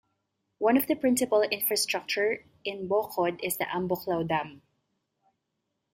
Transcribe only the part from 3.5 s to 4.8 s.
the Ambuklao Dam.